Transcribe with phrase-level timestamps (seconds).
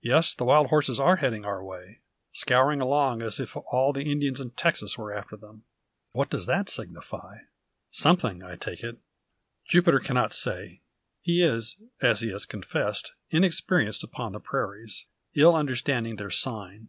[0.00, 2.00] Yes, the wild horses are heading our way;
[2.32, 5.62] scouring along as if all the Indians in Texas were after them.
[6.10, 7.42] What does that signify?
[7.92, 8.98] Something, I take it."
[9.64, 10.80] Jupiter cannot say.
[11.20, 16.88] He is, as he has confessed, inexperienced upon the prairies, ill understanding their "sign."